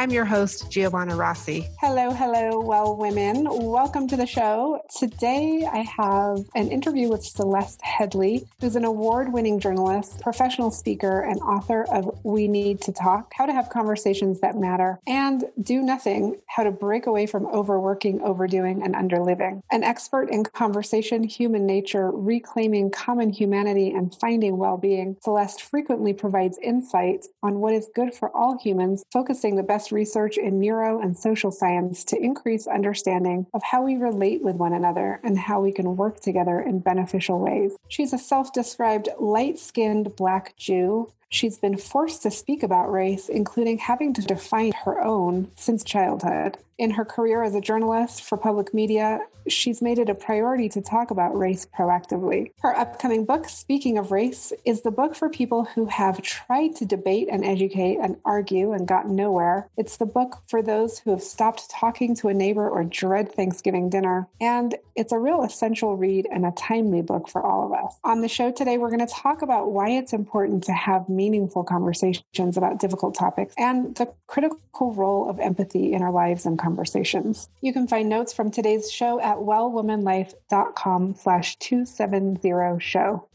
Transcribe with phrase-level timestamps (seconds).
[0.00, 1.68] I'm your host, Giovanna Rossi.
[1.78, 3.46] Hello, hello, well women.
[3.46, 4.80] Welcome to the show.
[4.98, 11.20] Today I have an interview with Celeste Headlee, who's an award winning journalist, professional speaker,
[11.20, 15.82] and author of We Need to Talk How to Have Conversations That Matter, and Do
[15.82, 19.60] Nothing How to Break Away from Overworking, Overdoing, and Underliving.
[19.70, 26.14] An expert in conversation, human nature, reclaiming common humanity, and finding well being, Celeste frequently
[26.14, 31.00] provides insight on what is good for all humans, focusing the best research in neuro
[31.00, 35.60] and social science to increase understanding of how we relate with one another and how
[35.60, 37.76] we can work together in beneficial ways.
[37.88, 43.28] She's a self described light skinned Black Jew She's been forced to speak about race,
[43.28, 46.58] including having to define her own since childhood.
[46.76, 50.80] In her career as a journalist for public media, she's made it a priority to
[50.80, 52.52] talk about race proactively.
[52.60, 56.86] Her upcoming book, Speaking of Race, is the book for people who have tried to
[56.86, 59.68] debate and educate and argue and gotten nowhere.
[59.76, 63.90] It's the book for those who have stopped talking to a neighbor or dread Thanksgiving
[63.90, 64.28] dinner.
[64.40, 67.94] And it's a real essential read and a timely book for all of us.
[68.04, 71.64] On the show today, we're going to talk about why it's important to have meaningful
[71.64, 77.46] conversations about difficult topics and the critical role of empathy in our lives and conversations.
[77.60, 83.28] You can find notes from today's show at wellwomanlife.com slash 270 show.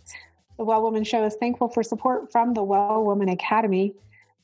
[0.57, 3.93] The Well Woman Show is thankful for support from the Well Woman Academy,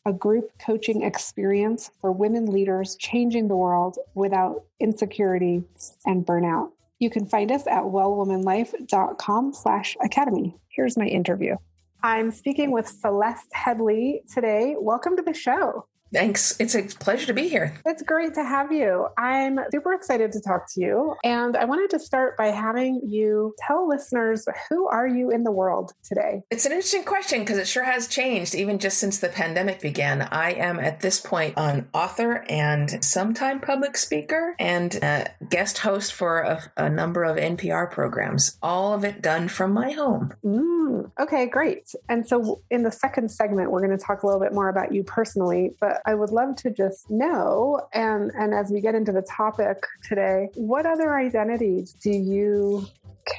[0.06, 5.64] a group coaching experience for women leaders changing the world without insecurity
[6.06, 6.70] and burnout.
[7.00, 10.54] You can find us at wellwomanlife.com slash academy.
[10.70, 11.56] Here's my interview.
[12.04, 14.76] I'm speaking with Celeste Headlee today.
[14.76, 15.86] Welcome to the show.
[16.14, 16.56] Thanks.
[16.60, 17.74] It's a pleasure to be here.
[17.86, 19.08] It's great to have you.
[19.18, 21.16] I'm super excited to talk to you.
[21.24, 25.52] And I wanted to start by having you tell listeners who are you in the
[25.52, 26.44] world today?
[26.52, 30.22] It's an interesting question because it sure has changed even just since the pandemic began.
[30.22, 35.00] I am at this point an author and sometime public speaker and
[35.50, 39.92] guest host for a, a, number of NPR programs, all of it done from my
[39.92, 40.34] home.
[40.44, 41.94] Mm, okay, great.
[42.10, 44.94] And so in the second segment, we're going to talk a little bit more about
[44.94, 49.12] you personally, but I would love to just know, and, and as we get into
[49.12, 52.88] the topic today, what other identities do you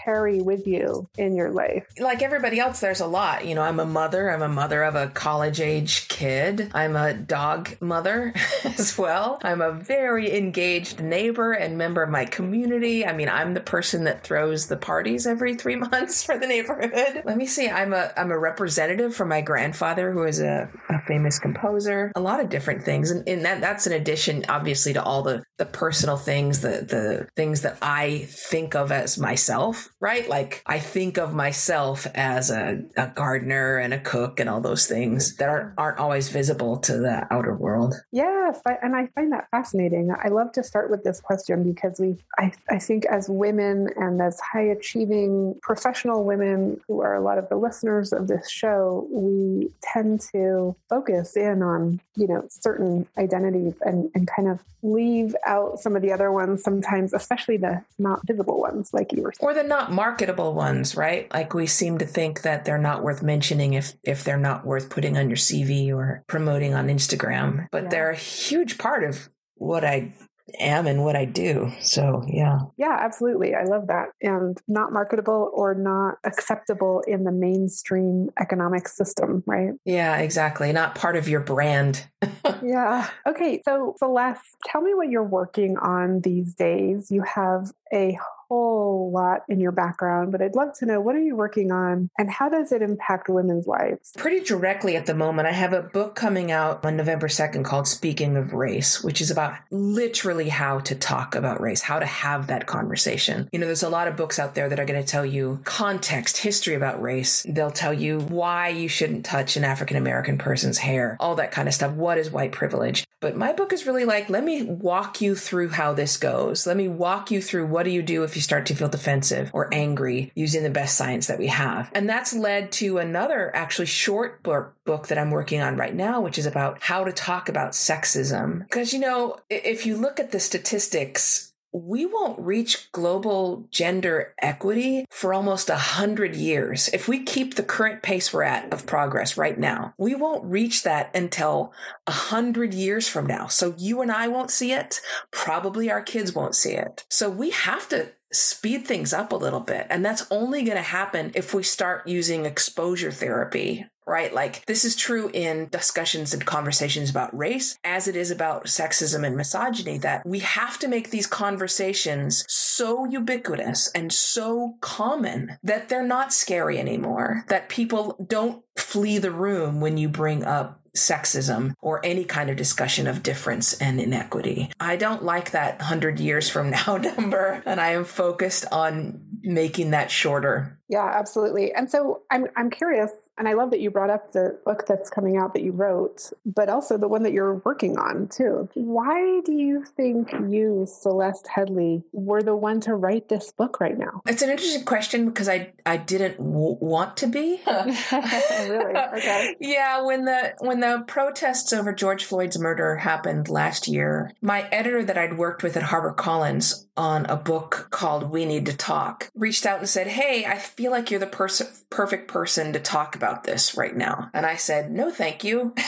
[0.04, 1.86] carry with you in your life?
[1.98, 3.46] Like everybody else, there's a lot.
[3.46, 4.30] You know, I'm a mother.
[4.30, 6.70] I'm a mother of a college age kid.
[6.74, 9.38] I'm a dog mother as well.
[9.42, 13.06] I'm a very engaged neighbor and member of my community.
[13.06, 17.22] I mean, I'm the person that throws the parties every three months for the neighborhood.
[17.24, 17.68] Let me see.
[17.68, 22.12] I'm a I'm a representative for my grandfather, who is a, a famous composer.
[22.16, 25.42] A lot of different things, and, and that that's in addition, obviously, to all the
[25.58, 30.28] the personal things, the the things that I think of as myself right?
[30.28, 34.86] Like I think of myself as a, a gardener and a cook and all those
[34.86, 37.94] things that aren't, aren't always visible to the outer world.
[38.10, 38.60] Yes.
[38.66, 40.12] I, and I find that fascinating.
[40.12, 44.20] I love to start with this question because we, I, I think as women and
[44.20, 49.06] as high achieving professional women who are a lot of the listeners of this show,
[49.10, 55.34] we tend to focus in on, you know, certain identities and, and kind of leave
[55.46, 59.32] out some of the other ones sometimes, especially the not visible ones, like you were
[59.32, 59.48] saying.
[59.48, 61.32] Or the not marketable ones, right?
[61.32, 64.90] Like we seem to think that they're not worth mentioning if if they're not worth
[64.90, 67.66] putting on your CV or promoting on Instagram.
[67.70, 67.88] But yeah.
[67.90, 70.12] they're a huge part of what I
[70.58, 71.72] am and what I do.
[71.80, 72.60] So, yeah.
[72.76, 73.54] Yeah, absolutely.
[73.54, 74.08] I love that.
[74.20, 79.72] And not marketable or not acceptable in the mainstream economic system, right?
[79.84, 80.72] Yeah, exactly.
[80.72, 82.06] Not part of your brand.
[82.62, 83.08] yeah.
[83.26, 83.62] Okay.
[83.64, 87.10] So, Celeste, tell me what you're working on these days.
[87.10, 88.18] You have a
[88.52, 92.10] whole lot in your background, but I'd love to know what are you working on
[92.18, 94.12] and how does it impact women's lives?
[94.18, 95.48] Pretty directly at the moment.
[95.48, 99.30] I have a book coming out on November 2nd called Speaking of Race, which is
[99.30, 103.48] about literally how to talk about race, how to have that conversation.
[103.52, 105.60] You know, there's a lot of books out there that are going to tell you
[105.64, 107.46] context, history about race.
[107.48, 111.68] They'll tell you why you shouldn't touch an African American person's hair, all that kind
[111.68, 111.94] of stuff.
[111.94, 113.06] What is white privilege?
[113.20, 116.66] But my book is really like, let me walk you through how this goes.
[116.66, 119.50] Let me walk you through what do you do if you start to feel defensive
[119.52, 121.90] or angry using the best science that we have.
[121.94, 126.20] And that's led to another actually short book, book that I'm working on right now,
[126.20, 128.60] which is about how to talk about sexism.
[128.60, 135.06] Because, you know, if you look at the statistics, we won't reach global gender equity
[135.10, 136.88] for almost a hundred years.
[136.92, 140.82] If we keep the current pace we're at of progress right now, we won't reach
[140.82, 141.72] that until
[142.06, 143.46] a hundred years from now.
[143.46, 145.00] So you and I won't see it.
[145.30, 147.04] Probably our kids won't see it.
[147.08, 149.86] So we have to speed things up a little bit.
[149.90, 154.32] And that's only going to happen if we start using exposure therapy right?
[154.32, 159.26] Like this is true in discussions and conversations about race as it is about sexism
[159.26, 165.88] and misogyny that we have to make these conversations so ubiquitous and so common that
[165.88, 171.74] they're not scary anymore, that people don't flee the room when you bring up sexism
[171.80, 174.70] or any kind of discussion of difference and inequity.
[174.78, 179.90] I don't like that 100 years from now number and I am focused on making
[179.90, 180.78] that shorter.
[180.88, 181.72] Yeah, absolutely.
[181.72, 185.10] And so I'm I'm curious and I love that you brought up the book that's
[185.10, 188.68] coming out that you wrote, but also the one that you're working on too.
[188.74, 193.96] Why do you think you, Celeste Headlee, were the one to write this book right
[193.96, 194.22] now?
[194.26, 197.60] It's an interesting question because I I didn't w- want to be.
[197.66, 198.96] really?
[198.96, 199.56] Okay.
[199.60, 205.04] yeah, when the when the protests over George Floyd's murder happened last year, my editor
[205.04, 209.64] that I'd worked with at HarperCollins on a book called We Need to Talk reached
[209.64, 213.44] out and said, "Hey, I feel like you're the pers- perfect person to talk about
[213.44, 214.28] this right now.
[214.34, 215.72] And I said, no, thank you.
[215.76, 215.82] no,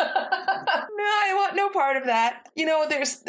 [0.00, 2.48] I want no part of that.
[2.56, 3.22] You know, there's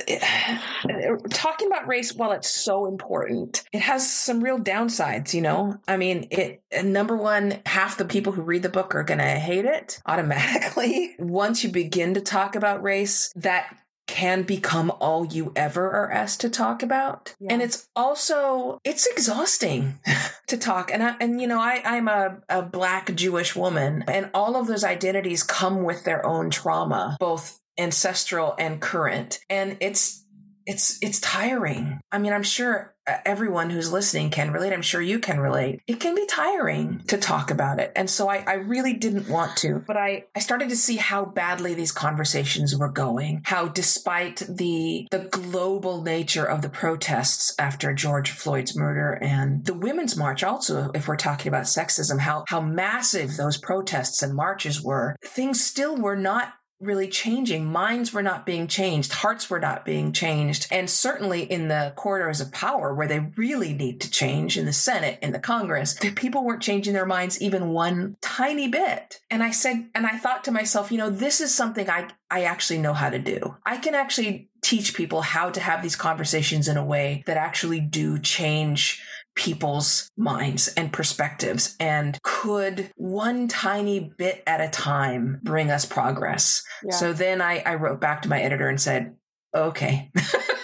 [1.30, 5.78] talking about race, while it's so important, it has some real downsides, you know?
[5.86, 9.26] I mean, it, number one, half the people who read the book are going to
[9.26, 11.16] hate it automatically.
[11.20, 13.76] Once you begin to talk about race, that
[14.12, 17.34] can become all you ever are asked to talk about.
[17.40, 17.54] Yeah.
[17.54, 20.00] And it's also, it's exhausting
[20.48, 20.92] to talk.
[20.94, 24.68] And I, and you know, I, I'm a, a black Jewish woman and all of
[24.68, 29.40] those identities come with their own trauma, both ancestral and current.
[29.50, 30.26] And it's,
[30.66, 32.02] it's, it's tiring.
[32.12, 34.74] I mean, I'm sure everyone who's listening can relate.
[34.74, 35.82] I'm sure you can relate.
[35.88, 37.92] It can be tiring to talk about it.
[37.96, 41.26] And so I, I really didn't want to, but I, I started to see how
[41.26, 47.94] badly these conversations were going, how despite the, the global nature of the protests after
[47.94, 52.62] George Floyd's murder and the Women's March also, if we're talking about sexism, how, how
[52.62, 57.66] massive those protests and marches were, things still were not really changing.
[57.66, 59.14] Minds were not being changed.
[59.14, 60.68] Hearts were not being changed.
[60.72, 64.74] And certainly in the corridors of power where they really need to change in the
[64.74, 69.22] Senate, in the Congress, the people weren't changing their minds even one tiny bit.
[69.30, 72.44] And I said, and I thought to myself, you know, this is something I, I
[72.44, 73.56] actually know how to do.
[73.66, 77.80] I can actually teach people how to have these conversations in a way that actually
[77.80, 79.02] do change
[79.42, 86.64] people's minds and perspectives and could one tiny bit at a time bring us progress.
[86.84, 86.92] Yeah.
[86.92, 89.16] So then I, I wrote back to my editor and said,
[89.58, 90.12] okay,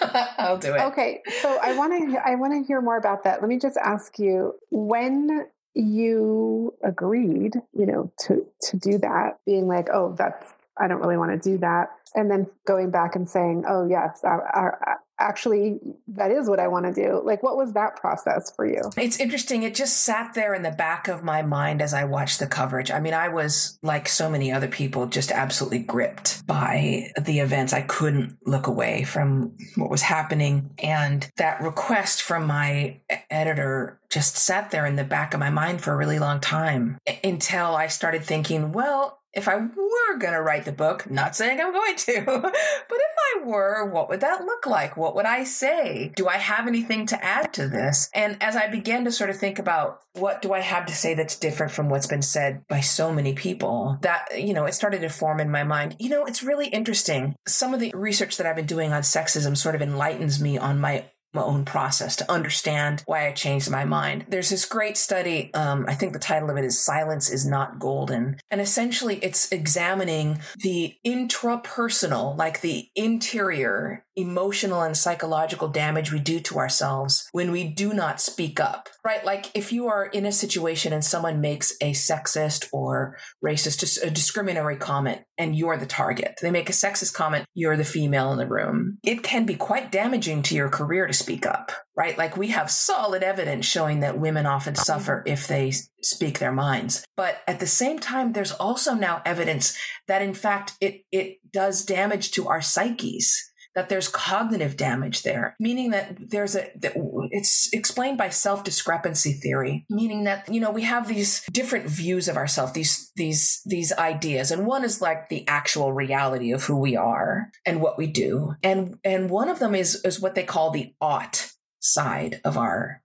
[0.38, 0.80] I'll do it.
[0.80, 1.22] Okay.
[1.42, 3.40] So I want to, I want to hear more about that.
[3.40, 9.66] Let me just ask you when you agreed, you know, to, to do that being
[9.66, 11.88] like, oh, that's, I don't really want to do that.
[12.14, 16.68] And then going back and saying, oh, yes, I, I, actually that is what I
[16.68, 17.20] want to do.
[17.24, 18.82] Like what was that process for you?
[18.96, 19.62] It's interesting.
[19.62, 22.90] It just sat there in the back of my mind as I watched the coverage.
[22.90, 27.72] I mean, I was like so many other people just absolutely gripped by the events.
[27.72, 33.00] I couldn't look away from what was happening and that request from my
[33.30, 36.98] editor just sat there in the back of my mind for a really long time
[37.22, 41.60] until I started thinking, well, if I were going to write the book, not saying
[41.60, 44.96] I'm going to, but if I were, what would that look like?
[44.96, 46.12] What would I say?
[46.16, 48.08] Do I have anything to add to this?
[48.14, 51.14] And as I began to sort of think about what do I have to say
[51.14, 55.02] that's different from what's been said by so many people, that, you know, it started
[55.02, 55.96] to form in my mind.
[55.98, 57.36] You know, it's really interesting.
[57.46, 60.80] Some of the research that I've been doing on sexism sort of enlightens me on
[60.80, 64.26] my my own process to understand why I changed my mind.
[64.28, 65.52] There's this great study.
[65.54, 68.38] Um, I think the title of it is Silence is Not Golden.
[68.50, 76.40] And essentially it's examining the intrapersonal, like the interior emotional and psychological damage we do
[76.40, 79.24] to ourselves when we do not speak up, right?
[79.24, 84.10] Like if you are in a situation and someone makes a sexist or racist, a
[84.10, 88.38] discriminatory comment and you're the target, they make a sexist comment, you're the female in
[88.38, 88.98] the room.
[89.04, 92.16] It can be quite damaging to your career to speak up, right?
[92.16, 95.72] Like we have solid evidence showing that women often suffer if they
[96.02, 97.04] speak their minds.
[97.16, 101.84] But at the same time, there's also now evidence that in fact it, it does
[101.84, 103.47] damage to our psyches
[103.78, 106.94] that there's cognitive damage there, meaning that there's a, that
[107.30, 112.26] it's explained by self discrepancy theory, meaning that, you know, we have these different views
[112.26, 114.50] of ourselves, these, these, these ideas.
[114.50, 118.56] And one is like the actual reality of who we are and what we do.
[118.64, 123.02] And, and one of them is, is what they call the ought side of our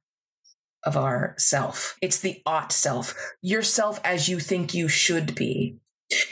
[0.85, 1.97] of our self.
[2.01, 5.77] It's the ought self, yourself as you think you should be.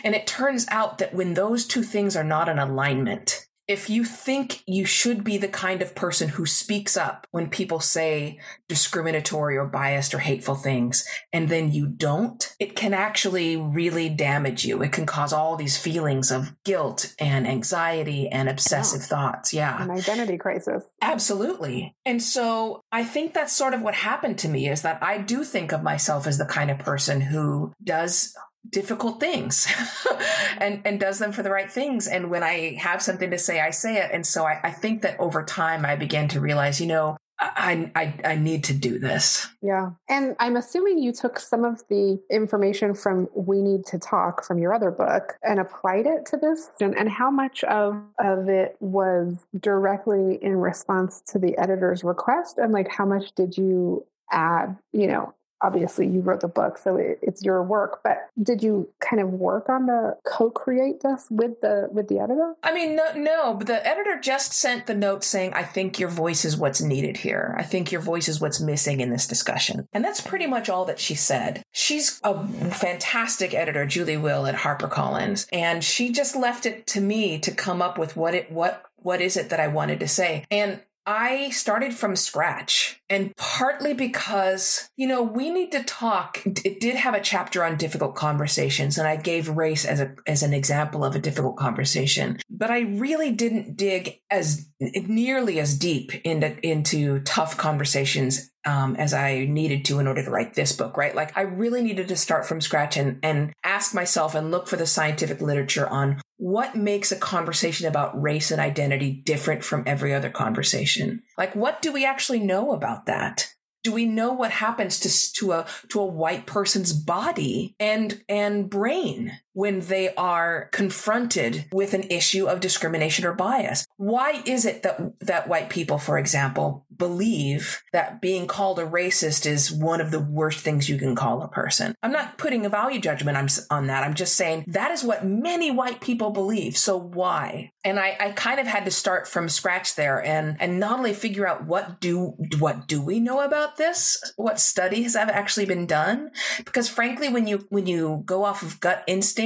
[0.03, 3.40] And it turns out that when those two things are not in alignment,
[3.71, 7.79] if you think you should be the kind of person who speaks up when people
[7.79, 8.37] say
[8.67, 14.65] discriminatory or biased or hateful things, and then you don't, it can actually really damage
[14.65, 14.83] you.
[14.83, 19.07] It can cause all these feelings of guilt and anxiety and obsessive yeah.
[19.07, 19.53] thoughts.
[19.53, 19.81] Yeah.
[19.81, 20.83] An identity crisis.
[21.01, 21.95] Absolutely.
[22.05, 25.45] And so I think that's sort of what happened to me is that I do
[25.45, 28.35] think of myself as the kind of person who does
[28.71, 29.67] difficult things
[30.57, 33.59] and and does them for the right things and when i have something to say
[33.59, 36.79] i say it and so I, I think that over time i began to realize
[36.79, 39.47] you know I, I I need to do this.
[39.63, 39.91] Yeah.
[40.07, 44.59] And I'm assuming you took some of the information from We Need to Talk from
[44.59, 46.69] your other book and applied it to this.
[46.79, 52.59] And, and how much of, of it was directly in response to the editor's request?
[52.59, 56.95] And like how much did you add, you know, obviously you wrote the book so
[56.95, 61.61] it, it's your work but did you kind of work on the co-create this with
[61.61, 62.53] the with the editor?
[62.63, 66.09] I mean no no but the editor just sent the note saying i think your
[66.09, 67.55] voice is what's needed here.
[67.57, 69.87] I think your voice is what's missing in this discussion.
[69.93, 71.63] And that's pretty much all that she said.
[71.71, 77.39] She's a fantastic editor julie will at harpercollins and she just left it to me
[77.39, 80.45] to come up with what it what what is it that i wanted to say.
[80.51, 86.41] And I started from scratch and partly because, you know, we need to talk.
[86.45, 90.43] It did have a chapter on difficult conversations and I gave race as a, as
[90.43, 96.13] an example of a difficult conversation, but I really didn't dig as nearly as deep
[96.23, 100.97] into, into tough conversations um, as I needed to in order to write this book,
[100.97, 101.15] right?
[101.15, 104.75] Like I really needed to start from scratch and, and ask myself and look for
[104.75, 110.13] the scientific literature on what makes a conversation about race and identity different from every
[110.13, 111.21] other conversation?
[111.37, 113.53] Like, what do we actually know about that?
[113.83, 118.69] Do we know what happens to, to a to a white person's body and and
[118.69, 123.85] brain when they are confronted with an issue of discrimination or bias?
[123.97, 129.45] Why is it that that white people, for example, believe that being called a racist
[129.45, 131.95] is one of the worst things you can call a person?
[132.01, 133.37] I'm not putting a value judgment
[133.69, 134.03] on that.
[134.03, 136.77] I'm just saying that is what many white people believe.
[136.77, 137.71] So why?
[137.83, 141.13] And I, I kind of had to start from scratch there and and not only
[141.13, 145.87] figure out what do what do we know about this, what studies have actually been
[145.87, 146.31] done,
[146.63, 149.40] because frankly, when you when you go off of gut instinct,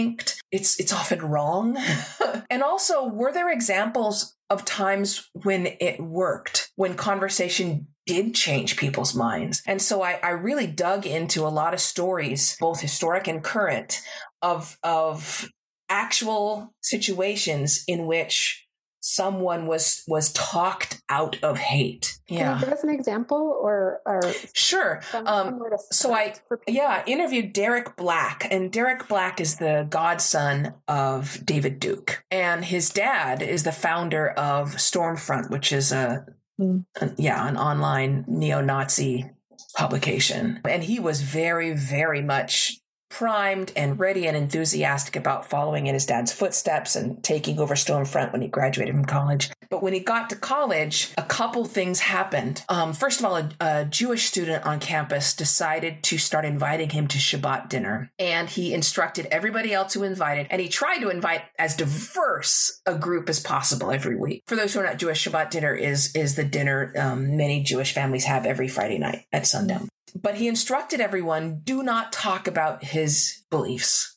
[0.51, 1.77] it's it's often wrong.
[2.49, 9.15] and also, were there examples of times when it worked, when conversation did change people's
[9.15, 9.63] minds.
[9.65, 14.01] And so I, I, really dug into a lot of stories, both historic and current,
[14.41, 15.49] of of
[15.89, 18.67] actual situations in which
[19.01, 22.14] someone was was talked out of hate.
[22.27, 22.53] Yeah.
[22.53, 24.21] Can you give us an example or, or
[24.53, 25.01] sure.
[25.13, 26.33] Um, so I
[26.67, 32.89] yeah interviewed Derek Black, and Derek Black is the godson of David Duke, and his
[32.89, 36.25] dad is the founder of Stormfront, which is a,
[36.59, 36.83] mm.
[36.99, 39.29] a yeah an online neo-Nazi
[39.77, 42.79] publication, and he was very very much
[43.15, 48.33] primed and ready and enthusiastic about following in his dad's footsteps and taking over Stormfront
[48.33, 49.49] when he graduated from college.
[49.69, 52.63] But when he got to college, a couple things happened.
[52.67, 57.07] Um, first of all, a, a, Jewish student on campus decided to start inviting him
[57.07, 58.11] to Shabbat dinner.
[58.19, 62.95] And he instructed everybody else who invited, and he tried to invite as diverse a
[62.95, 64.43] group as possible every week.
[64.45, 67.93] For those who are not Jewish, Shabbat dinner is, is the dinner um, many Jewish
[67.93, 69.87] families have every Friday night at sundown.
[70.15, 74.15] But he instructed everyone do not talk about his beliefs.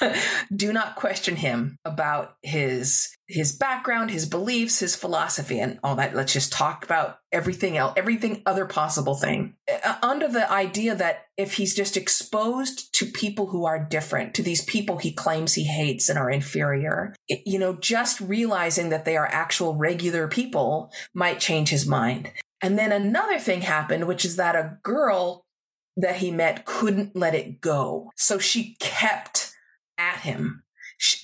[0.54, 6.16] do not question him about his his background, his beliefs, his philosophy, and all that.
[6.16, 9.54] Let's just talk about everything else, everything other possible thing.
[9.84, 14.42] Uh, under the idea that if he's just exposed to people who are different, to
[14.42, 19.04] these people he claims he hates and are inferior, it, you know, just realizing that
[19.04, 22.32] they are actual regular people might change his mind.
[22.62, 25.46] And then another thing happened, which is that a girl
[25.96, 28.10] that he met couldn't let it go.
[28.16, 29.54] So she kept
[29.98, 30.62] at him.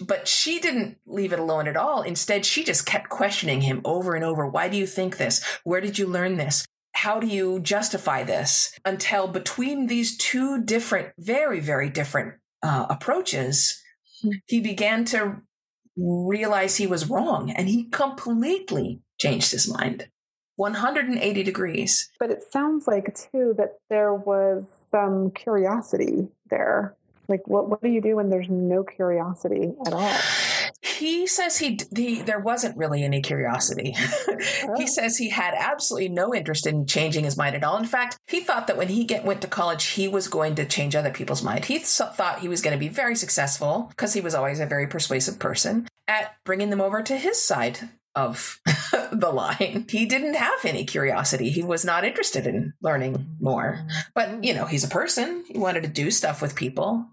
[0.00, 2.00] But she didn't leave it alone at all.
[2.02, 4.47] Instead, she just kept questioning him over and over.
[4.47, 5.45] Why do you think this?
[5.64, 6.66] Where did you learn this?
[6.93, 8.73] How do you justify this?
[8.87, 13.83] Until between these two different, very, very different uh, approaches,
[14.23, 14.31] hmm.
[14.47, 15.43] he began to
[15.95, 20.09] realize he was wrong and he completely changed his mind
[20.57, 22.11] 180 degrees.
[22.19, 26.95] But it sounds like, too, that there was some curiosity there.
[27.29, 30.13] Like, what, what do you do when there's no curiosity at all?
[30.81, 33.95] He says he, he there wasn't really any curiosity.
[34.29, 34.75] oh.
[34.77, 37.77] He says he had absolutely no interest in changing his mind at all.
[37.77, 40.65] In fact, he thought that when he get, went to college, he was going to
[40.65, 41.67] change other people's mind.
[41.67, 44.67] He th- thought he was going to be very successful because he was always a
[44.67, 48.61] very persuasive person at bringing them over to his side of
[49.13, 49.87] the line.
[49.89, 51.51] He didn't have any curiosity.
[51.51, 53.87] He was not interested in learning more.
[54.15, 55.45] But, you know, he's a person.
[55.47, 57.07] He wanted to do stuff with people.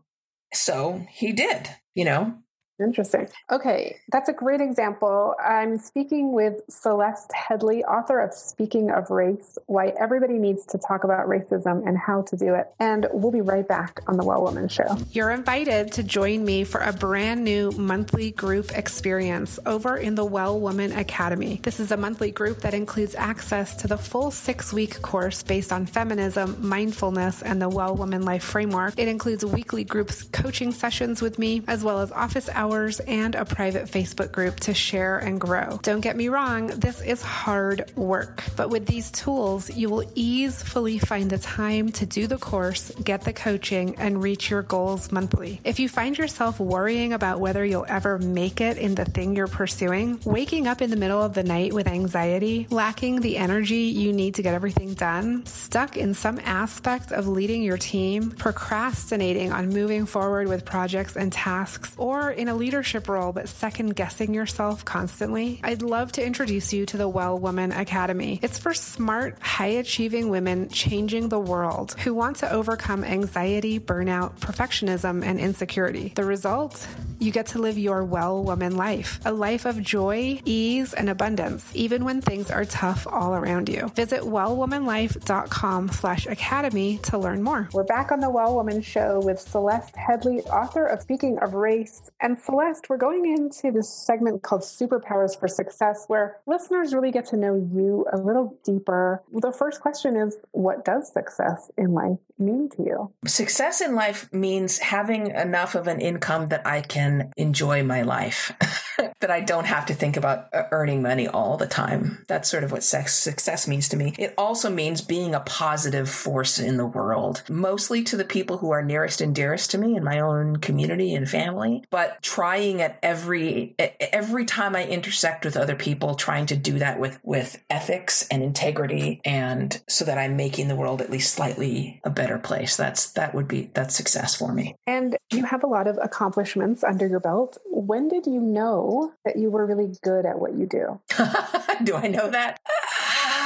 [0.53, 2.37] So he did, you know.
[2.79, 3.27] Interesting.
[3.51, 5.35] Okay, that's a great example.
[5.43, 11.03] I'm speaking with Celeste Headlee, author of Speaking of Race Why Everybody Needs to Talk
[11.03, 12.67] About Racism and How to Do It.
[12.79, 14.97] And we'll be right back on The Well Woman Show.
[15.11, 20.25] You're invited to join me for a brand new monthly group experience over in the
[20.25, 21.59] Well Woman Academy.
[21.61, 25.71] This is a monthly group that includes access to the full six week course based
[25.71, 28.97] on feminism, mindfulness, and the Well Woman Life Framework.
[28.97, 33.35] It includes weekly groups coaching sessions with me, as well as office hours hours and
[33.35, 35.79] a private Facebook group to share and grow.
[35.83, 40.97] Don't get me wrong, this is hard work, but with these tools, you will easily
[40.97, 45.59] find the time to do the course, get the coaching, and reach your goals monthly.
[45.65, 49.47] If you find yourself worrying about whether you'll ever make it in the thing you're
[49.47, 54.13] pursuing, waking up in the middle of the night with anxiety, lacking the energy you
[54.13, 59.67] need to get everything done, stuck in some aspect of leading your team, procrastinating on
[59.67, 64.31] moving forward with projects and tasks, or in a a leadership role but second guessing
[64.31, 68.39] yourself constantly, I'd love to introduce you to the Well Woman Academy.
[68.43, 74.39] It's for smart, high achieving women changing the world who want to overcome anxiety, burnout,
[74.39, 76.13] perfectionism, and insecurity.
[76.15, 76.87] The result?
[77.17, 81.71] You get to live your well woman life, a life of joy, ease, and abundance,
[81.73, 83.87] even when things are tough all around you.
[83.95, 87.69] Visit wellwomanlife.com slash academy to learn more.
[87.73, 92.11] We're back on the Well Woman Show with Celeste Headlee, author of Speaking of Race
[92.19, 97.25] and Celeste, we're going into this segment called Superpowers for Success, where listeners really get
[97.27, 99.23] to know you a little deeper.
[99.31, 103.11] The first question is What does success in life mean to you?
[103.25, 108.51] Success in life means having enough of an income that I can enjoy my life,
[109.23, 112.25] that I don't have to think about uh, earning money all the time.
[112.27, 114.13] That's sort of what success means to me.
[114.19, 118.71] It also means being a positive force in the world, mostly to the people who
[118.71, 122.99] are nearest and dearest to me in my own community and family, but trying at
[123.01, 128.27] every every time I intersect with other people, trying to do that with with ethics
[128.29, 132.75] and integrity, and so that I'm making the world at least slightly a better place.
[132.75, 134.75] That's that would be that's success for me.
[134.85, 137.57] And you have a lot of accomplishments under your belt.
[137.65, 140.99] When did you know that you were really good at what you do?
[141.83, 142.59] do I know that?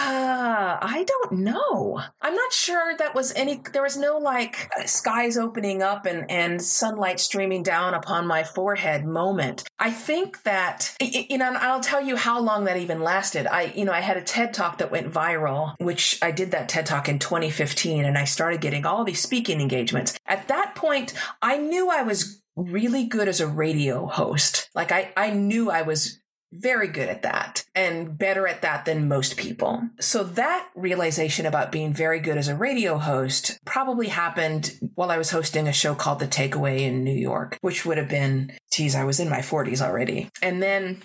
[0.09, 2.01] Uh, I don't know.
[2.21, 6.61] I'm not sure that was any, there was no like skies opening up and, and
[6.61, 9.63] sunlight streaming down upon my forehead moment.
[9.79, 13.47] I think that, you know, I'll tell you how long that even lasted.
[13.47, 16.69] I, you know, I had a TED talk that went viral, which I did that
[16.69, 20.17] TED talk in 2015 and I started getting all these speaking engagements.
[20.25, 24.69] At that point, I knew I was really good as a radio host.
[24.75, 26.19] Like I, I knew I was
[26.51, 29.83] very good at that and better at that than most people.
[29.99, 35.17] So that realization about being very good as a radio host probably happened while I
[35.17, 38.95] was hosting a show called The Takeaway in New York, which would have been, geez,
[38.95, 40.29] I was in my 40s already.
[40.41, 41.01] And then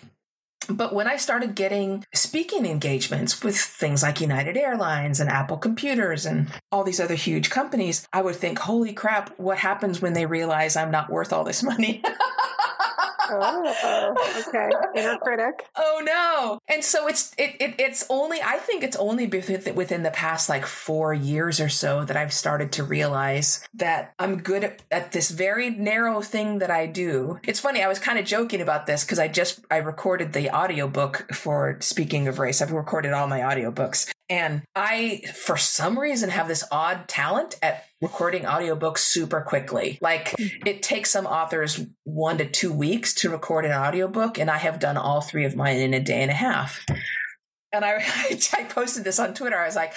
[0.69, 6.27] but when I started getting speaking engagements with things like United Airlines and Apple Computers
[6.27, 10.27] and all these other huge companies, I would think, holy crap, what happens when they
[10.27, 12.03] realize I'm not worth all this money?
[13.41, 14.71] oh, okay.
[15.01, 15.67] Inner critic.
[15.77, 16.59] Oh no!
[16.69, 20.67] And so it's it, it it's only I think it's only within the past like
[20.67, 25.31] four years or so that I've started to realize that I'm good at, at this
[25.31, 27.39] very narrow thing that I do.
[27.45, 27.83] It's funny.
[27.83, 31.79] I was kind of joking about this because I just I recorded the audiobook for
[31.81, 32.61] Speaking of Race.
[32.61, 37.85] I've recorded all my audiobooks, and I, for some reason, have this odd talent at
[38.03, 39.99] recording audiobooks super quickly.
[40.03, 40.67] Like mm-hmm.
[40.67, 44.81] it takes some authors one to two weeks to record an audiobook, and I have
[44.81, 46.85] done all three of mine in a day and a half.
[47.73, 47.95] And I,
[48.53, 49.57] I posted this on Twitter.
[49.57, 49.95] I was like,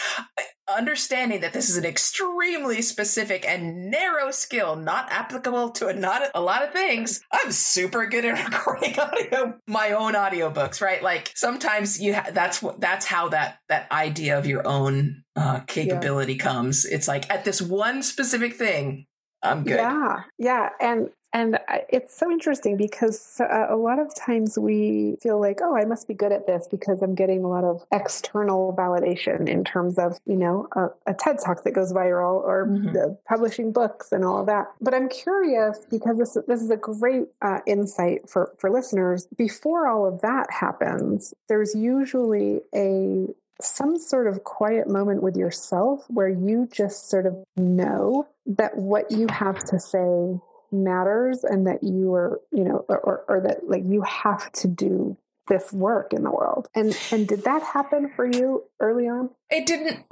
[0.68, 6.24] understanding that this is an extremely specific and narrow skill, not applicable to a, not
[6.34, 7.22] a, lot of things.
[7.32, 11.04] I'm super good at recording audio, my own audiobooks, right?
[11.04, 15.60] Like sometimes you, ha- that's what, that's how that, that idea of your own uh,
[15.62, 16.44] capability yeah.
[16.44, 16.86] comes.
[16.86, 19.06] It's like at this one specific thing,
[19.44, 19.76] I'm good.
[19.76, 20.24] Yeah.
[20.40, 20.70] Yeah.
[20.82, 25.76] And And it's so interesting because uh, a lot of times we feel like, oh,
[25.76, 29.66] I must be good at this because I'm getting a lot of external validation in
[29.66, 33.16] terms of, you know, a, a TED talk that goes viral or mm-hmm.
[33.28, 34.68] publishing books and all of that.
[34.80, 39.28] But I'm curious because this, this is a great uh, insight for, for listeners.
[39.38, 43.28] Before all of that happens, there's usually a
[43.62, 49.12] some sort of quiet moment with yourself where you just sort of know that what
[49.12, 50.40] you have to say
[50.72, 55.18] matters and that you are, you know, or, or that like you have to do
[55.48, 56.68] this work in the world.
[56.76, 59.30] And and did that happen for you early on?
[59.50, 60.04] It didn't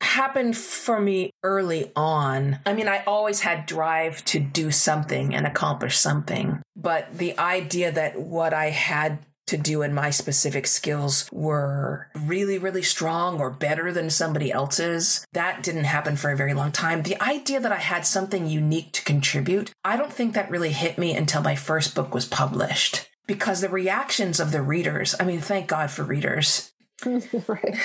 [0.00, 2.60] happen for me early on.
[2.64, 7.92] I mean, I always had drive to do something and accomplish something, but the idea
[7.92, 9.18] that what I had
[9.48, 15.26] to do and my specific skills were really, really strong or better than somebody else's.
[15.32, 17.02] That didn't happen for a very long time.
[17.02, 20.98] The idea that I had something unique to contribute, I don't think that really hit
[20.98, 23.08] me until my first book was published.
[23.26, 26.72] Because the reactions of the readers, I mean, thank God for readers.
[27.04, 27.76] right.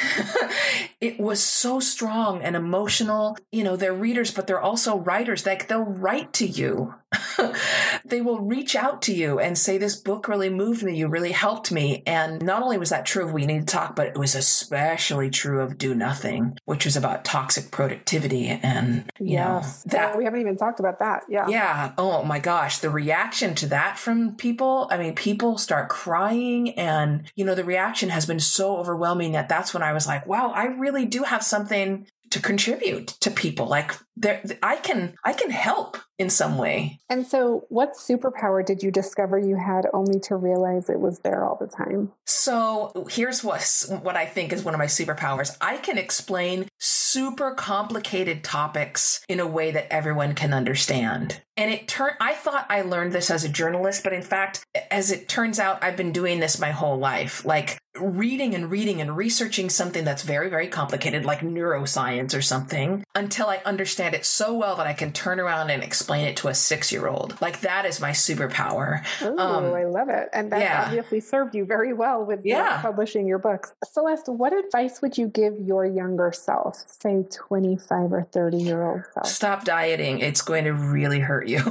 [1.01, 3.37] it was so strong and emotional.
[3.51, 5.45] You know, they're readers, but they're also writers.
[5.45, 6.95] Like they'll write to you
[8.05, 10.95] they will reach out to you and say, This book really moved me.
[10.95, 12.03] You really helped me.
[12.05, 15.29] And not only was that true of We Need to Talk, but it was especially
[15.29, 18.47] true of Do Nothing, which was about toxic productivity.
[18.47, 19.85] And, you yes.
[19.85, 20.17] know, that.
[20.17, 21.23] we haven't even talked about that.
[21.29, 21.47] Yeah.
[21.47, 21.93] Yeah.
[21.97, 22.79] Oh my gosh.
[22.79, 26.71] The reaction to that from people, I mean, people start crying.
[26.77, 30.25] And, you know, the reaction has been so overwhelming that that's when I was like,
[30.25, 33.67] wow, I really do have something to contribute to people.
[33.67, 36.99] Like there i can i can help in some way.
[37.09, 41.43] And so what superpower did you discover you had only to realize it was there
[41.43, 42.11] all the time?
[42.25, 45.55] So here's what what i think is one of my superpowers.
[45.61, 51.87] I can explain super complicated topics in a way that everyone can understand and it
[51.87, 55.59] turned i thought i learned this as a journalist but in fact as it turns
[55.59, 60.03] out i've been doing this my whole life like reading and reading and researching something
[60.03, 64.87] that's very very complicated like neuroscience or something until i understand it so well that
[64.87, 67.39] I can turn around and explain it to a six year old.
[67.41, 69.05] Like that is my superpower.
[69.21, 70.29] Oh, um, I love it.
[70.33, 70.83] And that yeah.
[70.85, 72.81] obviously served you very well with yeah.
[72.81, 73.73] publishing your books.
[73.91, 79.01] Celeste, what advice would you give your younger self, say 25 or 30 year old
[79.13, 79.27] self?
[79.27, 80.19] Stop dieting.
[80.19, 81.61] It's going to really hurt you.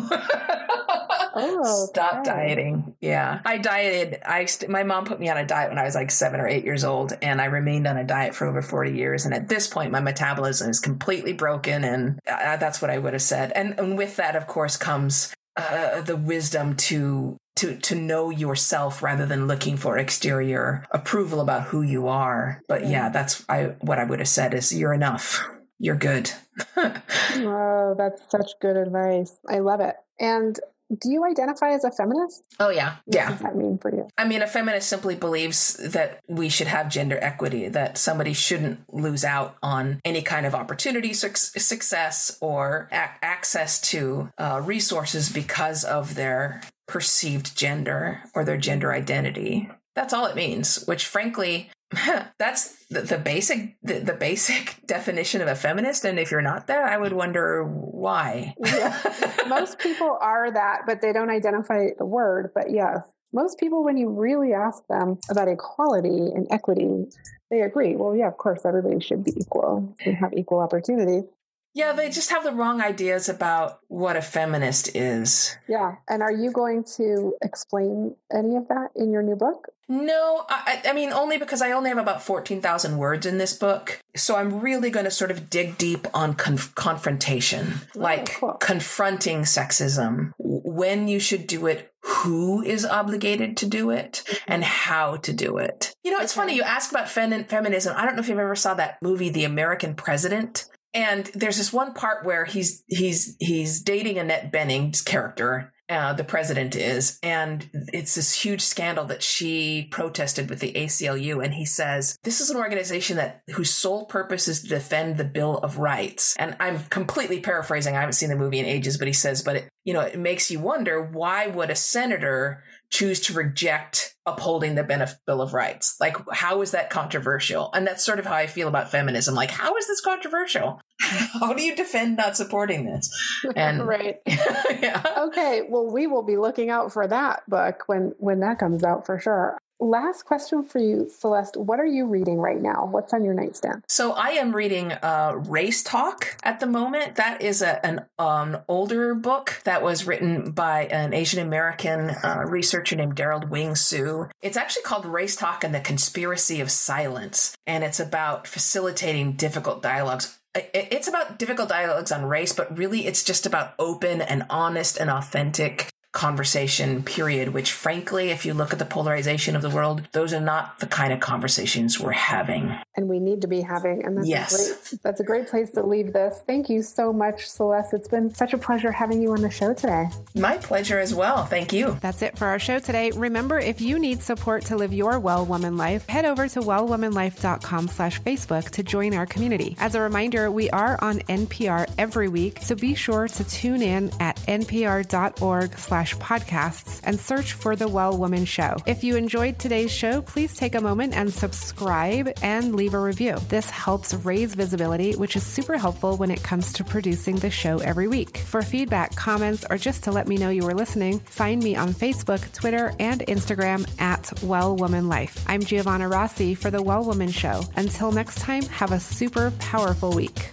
[1.35, 2.25] Oh, stop okay.
[2.25, 2.95] dieting.
[3.01, 3.41] Yeah.
[3.45, 4.21] I dieted.
[4.25, 6.65] I my mom put me on a diet when I was like 7 or 8
[6.65, 9.67] years old and I remained on a diet for over 40 years and at this
[9.67, 13.53] point my metabolism is completely broken and uh, that's what I would have said.
[13.53, 19.03] And, and with that of course comes uh, the wisdom to to to know yourself
[19.03, 22.63] rather than looking for exterior approval about who you are.
[22.69, 25.45] But yeah, that's I what I would have said is you're enough.
[25.83, 26.31] You're good.
[26.77, 29.37] oh, that's such good advice.
[29.49, 29.97] I love it.
[30.21, 30.57] And
[30.89, 32.45] do you identify as a feminist?
[32.61, 33.31] Oh yeah, what yeah.
[33.31, 34.07] does that mean for you?
[34.17, 38.95] I mean, a feminist simply believes that we should have gender equity, that somebody shouldn't
[38.95, 45.83] lose out on any kind of opportunity, success, or a- access to uh, resources because
[45.83, 49.69] of their perceived gender or their gender identity.
[49.97, 51.71] That's all it means, which frankly
[52.39, 56.67] that's the, the basic the, the, basic definition of a feminist and if you're not
[56.67, 58.55] that i would wonder why.
[58.59, 58.99] Yeah.
[59.49, 63.11] most people are that but they don't identify the word but yes.
[63.35, 67.07] Most people when you really ask them about equality and equity
[67.51, 69.95] they agree well yeah of course everybody should be equal.
[70.05, 71.27] And have equal opportunity
[71.75, 75.57] yeah, they just have the wrong ideas about what a feminist is.
[75.69, 75.97] Yeah.
[76.09, 79.69] And are you going to explain any of that in your new book?
[79.89, 84.01] No, I, I mean, only because I only have about 14,000 words in this book.
[84.17, 88.53] So I'm really going to sort of dig deep on conf- confrontation, oh, like cool.
[88.55, 94.53] confronting sexism, when you should do it, who is obligated to do it, mm-hmm.
[94.53, 95.95] and how to do it.
[96.03, 96.43] You know, it's okay.
[96.43, 97.95] funny, you ask about fem- feminism.
[97.97, 100.67] I don't know if you've ever saw that movie, The American President.
[100.95, 106.25] And there's this one part where he's he's he's dating Annette Bening's character, uh, the
[106.25, 111.45] president is, and it's this huge scandal that she protested with the ACLU.
[111.45, 115.25] And he says this is an organization that whose sole purpose is to defend the
[115.25, 116.37] Bill of Rights.
[116.39, 117.97] And I'm completely paraphrasing.
[117.97, 120.19] I haven't seen the movie in ages, but he says, but it you know it
[120.19, 125.97] makes you wonder why would a senator choose to reject upholding the bill of rights?
[125.99, 127.71] Like how is that controversial?
[127.73, 129.35] And that's sort of how i feel about feminism.
[129.35, 130.81] Like how is this controversial
[131.41, 133.11] how do you defend not supporting this
[133.57, 135.03] and right yeah.
[135.19, 139.07] okay well we will be looking out for that book when when that comes out
[139.07, 141.57] for sure last question for you, Celeste.
[141.57, 142.87] What are you reading right now?
[142.87, 143.85] What's on your nightstand?
[143.89, 147.17] So I am reading uh, Race Talk at the moment.
[147.17, 152.45] That is a, an um, older book that was written by an Asian American uh,
[152.47, 154.29] researcher named Derald Wing Sue.
[154.41, 159.83] It's actually called Race Talk and the Conspiracy of Silence, and it's about facilitating difficult
[159.83, 164.99] dialogues it's about difficult dialogues on race, but really it's just about open and honest
[164.99, 170.03] and authentic conversation period which frankly if you look at the polarization of the world
[170.13, 172.77] those are not the kind of conversations we're having.
[172.95, 174.53] And we need to be having and that's yes.
[174.53, 176.43] a great that's a great place to leave this.
[176.47, 177.95] Thank you so much celeste.
[177.95, 180.09] It's been such a pleasure having you on the show today.
[180.35, 181.47] My pleasure as well.
[181.47, 181.97] Thank you.
[182.01, 183.11] That's it for our show today.
[183.13, 187.89] Remember if you need support to live your well woman life head over to wellwomanlife.com
[187.89, 189.77] slash facebook to join our community.
[189.79, 194.13] As a reminder we are on npr every week so be sure to tune in
[194.21, 198.77] at npr.org slash podcasts and search for The Well Woman Show.
[198.87, 203.37] If you enjoyed today's show, please take a moment and subscribe and leave a review.
[203.49, 207.79] This helps raise visibility, which is super helpful when it comes to producing the show
[207.79, 208.39] every week.
[208.39, 211.95] For feedback, comments, or just to let me know you were listening, find me on
[211.95, 215.45] Facebook, Twitter, and Instagram at Well Woman Life.
[215.47, 217.63] I'm Giovanna Rossi for The Well Woman Show.
[217.77, 220.53] Until next time, have a super powerful week.